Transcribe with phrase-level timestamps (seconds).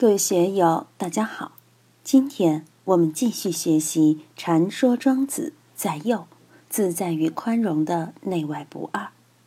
[0.00, 1.52] 各位学友，大家好。
[2.02, 6.26] 今天我们继续学习《禅说庄子在右
[6.70, 9.02] 自在与宽容的内外不二》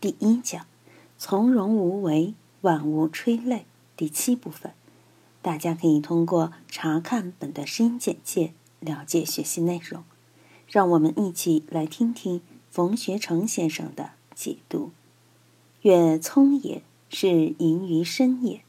[0.00, 0.64] 第一讲
[1.18, 4.70] “从容无为，万物吹泪”第七部分。
[5.42, 10.04] 大家可以通过查看本段声音简介了解学习内容。
[10.68, 12.40] 让我们一起来听听
[12.70, 14.92] 冯学成先生的解读
[15.82, 18.60] ：“月聪也，是盈于深也。”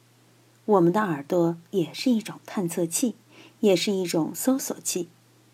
[0.68, 3.16] 我们的耳朵也是一种探测器，
[3.62, 5.08] 也是一种搜索器。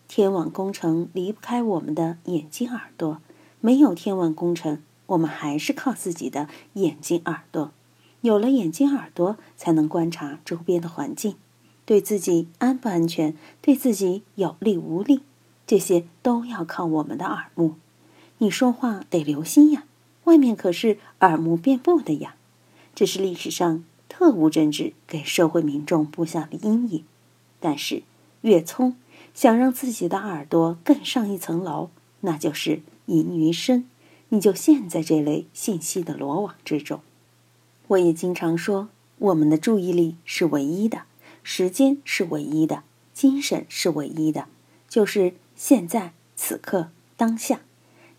[0.08, 3.20] 天网工程离不开我们的眼睛、耳朵。
[3.60, 7.70] 没有天网工程，我们还是靠自己的眼睛、耳朵。
[8.22, 11.36] 有了眼睛、耳朵，才能观察周边的环境，
[11.86, 15.20] 对自己安不安全，对自己有利无利，
[15.64, 17.76] 这些都要靠我们的耳目。
[18.38, 19.84] 你说话得留心呀，
[20.24, 22.34] 外面可是耳目遍布的呀。
[22.96, 23.84] 这是历史上。
[24.16, 27.04] 特务政治给社会民众布下的阴影，
[27.58, 28.04] 但是
[28.42, 28.94] 越聪
[29.34, 33.88] 想让自己的耳朵更上一层楼，那就是隐于深，
[34.28, 37.00] 你就陷在这类信息的罗网之中。
[37.88, 38.88] 我也经常说，
[39.18, 41.02] 我们的注意力是唯一的，
[41.42, 44.46] 时间是唯一的，精神是唯一的，
[44.88, 47.62] 就是现在此刻当下。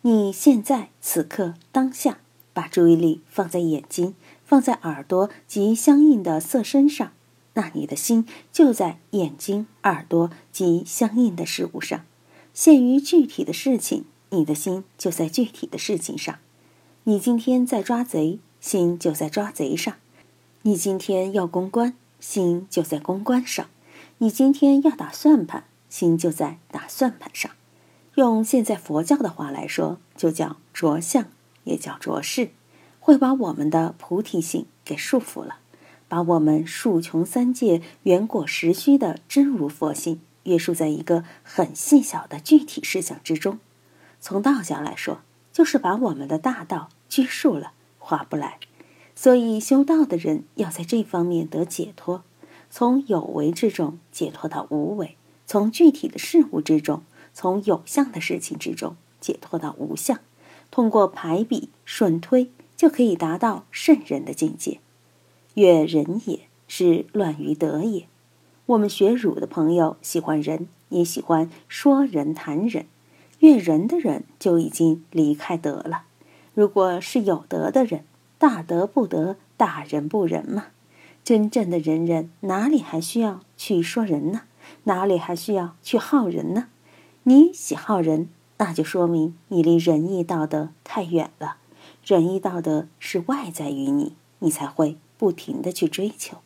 [0.02, 2.18] 你现在此刻当下，
[2.52, 4.14] 把注意力放在眼睛。
[4.46, 7.12] 放在耳朵及相应的色身上，
[7.56, 12.06] 那你的心就在眼睛、耳朵及相应的事物上。
[12.54, 16.38] 限于具体的事情，你的心就在具体的事情上。
[17.04, 19.96] 你今天在抓贼，心就在抓贼上；
[20.62, 23.66] 你今天要公关，心就在公关上；
[24.20, 27.52] 你今天要打算盘，心就在打算盘上。
[28.16, 31.26] 用现在佛教的话来说，就叫着相，
[31.66, 32.52] 也叫着事。
[33.06, 35.58] 会把我们的菩提性给束缚了，
[36.08, 43.60] 把我们数穷三界、缘果实虚的真如佛性约束在一个很细小的具体事项之中。
[44.20, 45.20] 从道家来说，
[45.54, 48.58] 就是把我们的大道拘束了，划不来。
[49.14, 52.24] 所以修道的人要在这方面得解脱，
[52.72, 55.16] 从有为之中解脱到无为，
[55.46, 57.04] 从具体的事物之中，
[57.36, 60.20] 从有相的事情之中解脱到无相，
[60.72, 62.50] 通过排比顺推。
[62.76, 64.80] 就可以达到圣人的境界。
[65.56, 68.08] 悦人也是乱于德也。
[68.66, 72.88] 我们学儒的朋友喜欢人，也喜欢说人谈人。
[73.40, 76.04] 悦人的人就已经离开德了。
[76.54, 78.04] 如果是有德的人，
[78.38, 80.68] 大德不德，大人不仁嘛。
[81.24, 84.42] 真正的仁人哪里还需要去说人呢？
[84.86, 86.68] 哪里还需要去好人呢？
[87.24, 91.58] 你喜好人，那就说明你离仁义道德太远了。
[92.06, 96.38] 仁义道德是外在于你，你才会不停的去追求。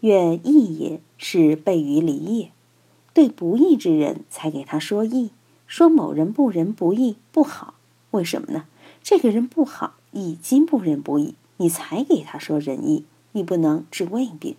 [0.00, 2.50] 愿义也是备于礼也，
[3.12, 5.30] 对不义之人才给他说义，
[5.68, 7.74] 说某人不仁不义不好，
[8.10, 8.64] 为什么呢？
[9.00, 14.56] 这个人不好，已经不仁不义，你才给他说仁义，你不能治胃病。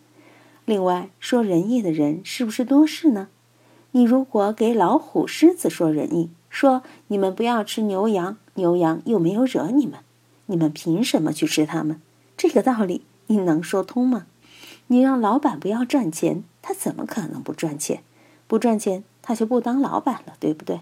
[0.64, 3.28] 另外，说仁义的人是不是多事呢？
[3.92, 10.00] 你如果给老虎、狮子说仁义，说你们不要吃牛羊，牛羊又没有惹你们。
[10.48, 12.02] 你们凭什么去吃它们？
[12.38, 14.28] 这个道理你能说通吗？
[14.88, 18.04] 你让老板不要赚钱，他怎么可能不赚钱？
[18.48, 20.82] 不赚钱，他就不当老板了，对不对？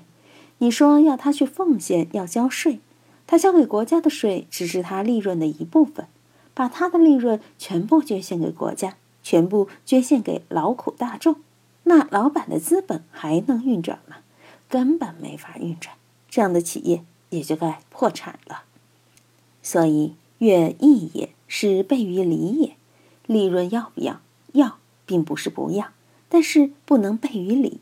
[0.58, 2.80] 你说要他去奉献，要交税，
[3.26, 6.08] 他交给国家的税只是他利润的一部分，
[6.54, 11.38] 把他的利润全部捐献给国家，全部捐献给劳苦大众，
[11.84, 14.18] 那老板的资本还能运转吗？
[14.68, 15.96] 根本没法运转，
[16.30, 18.64] 这样的企业也就该破产了。
[19.64, 22.76] 所以，乐义也是备于礼也。
[23.26, 24.20] 利润要不要？
[24.52, 25.88] 要，并不是不要，
[26.28, 27.80] 但是不能备于礼。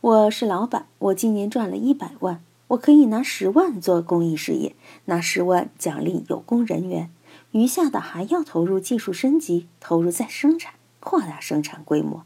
[0.00, 4.76] 我是老板，我今年赚了一百万，我可以拿十万做公益事业，
[5.06, 7.10] 拿十万奖励有功人员，
[7.50, 12.22] 余下的还要投入技术升级，投入再生产，扩大生产规模。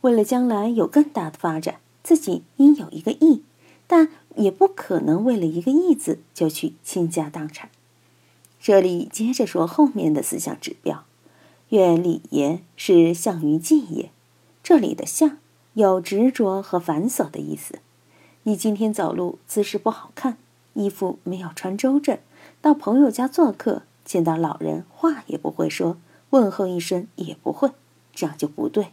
[0.00, 3.42] 为了将来有更大的发展，自己应有一个义，
[3.86, 7.68] 但也不可能为了一个义字就去倾家荡产。
[8.68, 11.04] 这里接着说后面的思想指标，
[11.70, 14.10] 愿礼也是相于纪也。
[14.62, 15.38] 这里的相
[15.72, 17.78] 有执着和繁琐的意思。
[18.42, 20.36] 你今天走路姿势不好看，
[20.74, 22.18] 衣服没有穿周正，
[22.60, 25.96] 到朋友家做客，见到老人话也不会说，
[26.28, 27.70] 问候一声也不会，
[28.12, 28.88] 这样就不对。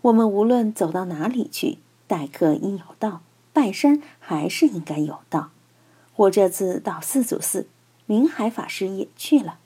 [0.00, 1.76] 我们无论走到哪里去，
[2.06, 3.20] 待客应有道，
[3.52, 5.50] 拜山还是应该有道。
[6.16, 7.66] 我这次到四祖寺。
[8.06, 9.58] 明海法师也去了，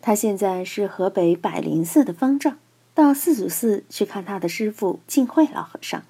[0.00, 2.58] 他现在是河北百灵寺的方丈。
[2.94, 6.02] 到四祖寺去看他的师傅净慧老和尚。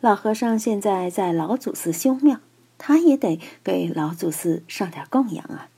[0.00, 2.40] 老和尚现在在老祖寺修庙，
[2.78, 5.68] 他也得给老祖寺上点供养啊。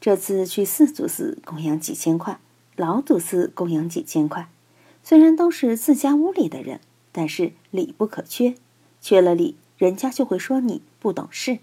[0.00, 2.38] 这次去四祖寺供养几千块，
[2.76, 4.48] 老祖寺供养几千块。
[5.02, 6.80] 虽然都是自家屋里的人，
[7.10, 8.54] 但是礼不可缺，
[9.00, 11.58] 缺了礼，人家就会说你不懂事。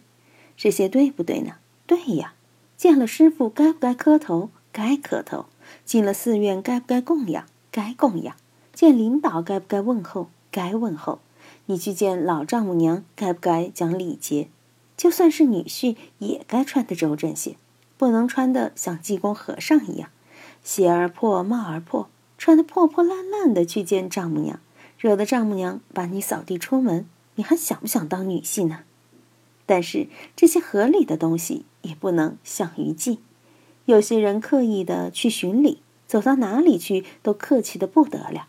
[0.57, 1.54] 这些对不对呢？
[1.88, 2.34] 对呀。
[2.77, 4.50] 见了师傅该不该磕头？
[4.72, 5.45] 该磕头。
[5.83, 7.45] 进了寺院该不该供养？
[7.72, 8.36] 该供养。
[8.74, 10.30] 见领导该不该问候？
[10.51, 11.19] 该问候。
[11.68, 14.50] 你去见老丈母娘该不该讲礼节？
[14.95, 17.57] 就算是女婿也该穿得周正些，
[17.98, 20.10] 不能穿得像济公和尚一样，
[20.63, 22.07] 鞋儿破帽儿破，
[22.38, 24.60] 穿得破破烂烂的去见丈母娘，
[24.98, 27.06] 惹得丈母娘把你扫地出门，
[27.36, 28.84] 你还想不想当女婿呢？
[29.65, 33.19] 但是这些合理的东西也不能像于忌。
[33.85, 38.47] 有些人刻意的去寻礼，走到哪里去都客气的不得了。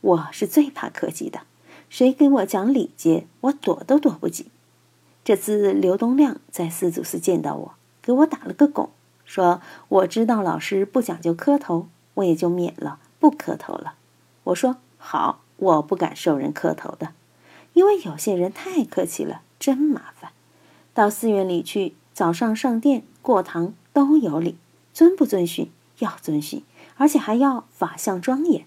[0.00, 1.42] 我是最怕客气的，
[1.88, 4.46] 谁给我讲礼节，我躲都躲不及。
[5.24, 8.90] 这次刘东亮在四祖寺见到我，给我打了个拱，
[9.24, 13.94] 说我知道老师不讲究磕头，我也就免了不磕头了。
[14.44, 17.12] 我说好，我不敢受人磕头的，
[17.74, 20.32] 因为有些人太客气了，真麻烦。
[20.94, 24.56] 到寺院里去，早上上殿、过堂都有礼，
[24.92, 25.70] 遵不遵循？
[25.98, 26.62] 要遵循，
[26.96, 28.64] 而且还要法相庄严。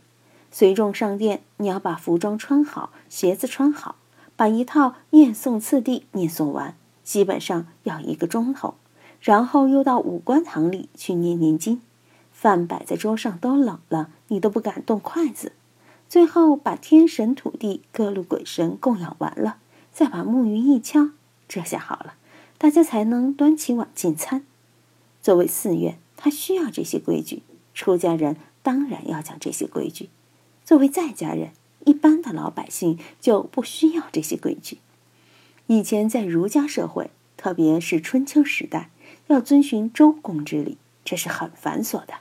[0.52, 3.96] 随众上殿，你要把服装穿好，鞋子穿好，
[4.36, 8.76] 把一套念诵次第念诵完，基本上要一个钟头。
[9.20, 11.82] 然后又到五官堂里去念念经，
[12.32, 15.52] 饭摆在桌上都冷了，你都不敢动筷子。
[16.08, 19.58] 最后把天神、土地、各路鬼神供养完了，
[19.92, 21.10] 再把木鱼一敲。
[21.48, 22.16] 这下好了，
[22.58, 24.44] 大家才能端起碗进餐。
[25.22, 27.40] 作为寺院，他需要这些规矩；
[27.74, 30.10] 出家人当然要讲这些规矩。
[30.64, 31.52] 作为在家人，
[31.86, 34.80] 一般的老百姓就不需要这些规矩。
[35.68, 38.90] 以前在儒家社会，特别是春秋时代，
[39.28, 42.14] 要遵循周公之礼，这是很繁琐的。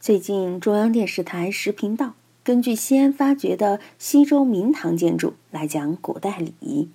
[0.00, 6.88] 最近，中央电视台十频道根据西安发掘的西周明堂建筑来讲古代礼仪。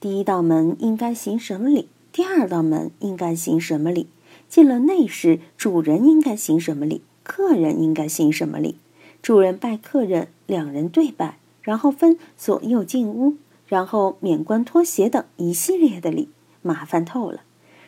[0.00, 1.88] 第一道门应该行什么礼？
[2.12, 4.06] 第二道门应该行什么礼？
[4.48, 7.02] 进了内室，主人应该行什么礼？
[7.22, 8.76] 客人应该行什么礼？
[9.22, 13.36] 主人拜客人，两人对拜，然后分左右进屋，
[13.66, 16.28] 然后免冠脱鞋等一系列的礼，
[16.62, 17.42] 麻烦透了。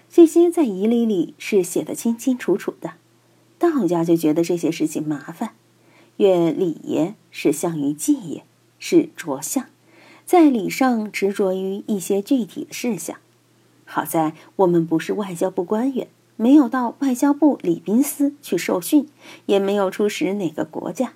[0.09, 2.93] 这些在仪礼里是写的清清楚楚的。
[3.59, 5.53] 道家就觉得这些事情麻烦，
[6.19, 8.45] 曰礼也是相于祭也，
[8.79, 9.67] 是着相。
[10.25, 13.19] 在礼上执着于一些具体的事项，
[13.85, 19.09] 好在我们不是外交部官员，没有到外交部礼宾司去受训，
[19.47, 21.13] 也没有出使哪个国家。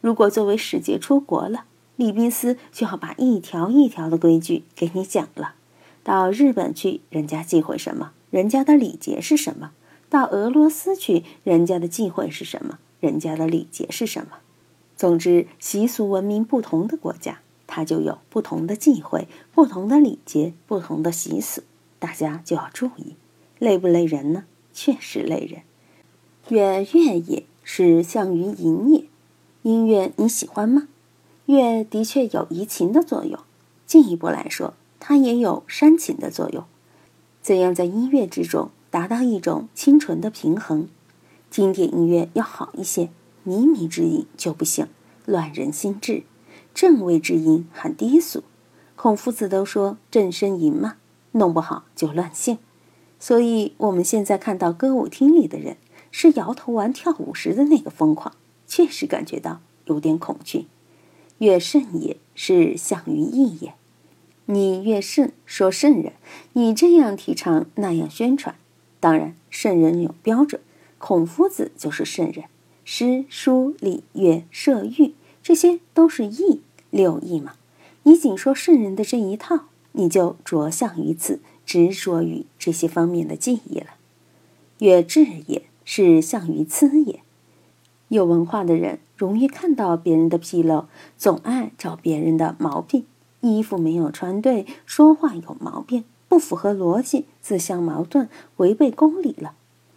[0.00, 1.64] 如果作为使节出国了，
[1.96, 5.54] 礼宾司就要把一条一条的规矩给你讲了。
[6.02, 9.68] 到日本去，人家忌讳什么，人家的礼节是什么；
[10.08, 14.38] 到俄罗斯去，人家的忌讳是什么，人家的礼节是什么。
[14.96, 17.40] 总之，习俗文明不同的国家。
[17.72, 21.62] 它就有不同的忌讳、不同的礼节、不同的习俗，
[22.00, 23.14] 大家就要注意。
[23.60, 24.44] 累不累人呢？
[24.72, 25.62] 确实累人。
[26.48, 29.04] 乐乐也是相于淫也。
[29.62, 30.88] 音乐你喜欢吗？
[31.46, 33.38] 乐的确有怡情的作用，
[33.86, 36.64] 进一步来说，它也有煽情的作用。
[37.40, 40.88] 怎样在音乐之中达到一种清纯的平衡？
[41.48, 43.10] 经典音乐要好一些，
[43.46, 44.88] 靡靡之音就不行，
[45.24, 46.24] 乱人心智。
[46.74, 48.42] 正位之音很低俗，
[48.96, 50.96] 孔夫子都说正声淫嘛，
[51.32, 52.58] 弄不好就乱性。
[53.18, 55.76] 所以我们现在看到歌舞厅里的人
[56.10, 58.34] 是摇头丸跳舞时的那个疯狂，
[58.66, 60.66] 确实感觉到有点恐惧。
[61.38, 63.74] 越圣也是相于义也，
[64.46, 66.12] 你越圣说圣人，
[66.54, 68.56] 你这样提倡那样宣传，
[68.98, 70.60] 当然圣人有标准，
[70.98, 72.44] 孔夫子就是圣人，
[72.84, 75.14] 诗书礼乐射御。
[75.50, 77.54] 这些都是义六义嘛？
[78.04, 83.86] 你仅说圣人的这一套，你就着相于此，执着于这些方面的记忆了。
[84.78, 87.18] 越智也是相于疵也。
[88.06, 90.86] 有文化的人容易看到别人的纰漏，
[91.18, 93.04] 总爱找别人的毛病。
[93.40, 98.28] 衣服没有穿对，说话有毛病，不符合逻辑，自相矛盾，
[98.58, 99.54] 违背公理了。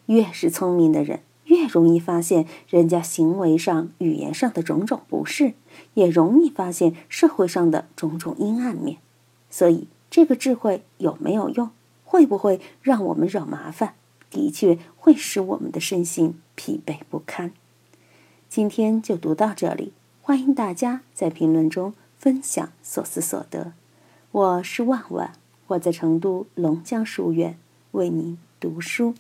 [0.08, 1.20] 越是聪明的人。
[1.54, 5.54] 越容易发现人家行为上、语言上的种种不适，
[5.94, 8.98] 也容易发现社会上的种种阴暗面。
[9.52, 11.70] 所以，这个智慧有没有用？
[12.04, 13.94] 会不会让我们惹麻烦？
[14.32, 17.52] 的确会使我们的身心疲惫不堪。
[18.50, 23.74] 今天就读到这里，欢迎大家在评论中分享所思所得。
[24.32, 25.34] 我是万万，
[25.68, 27.58] 我在成都龙江书院
[27.92, 29.14] 为您读书。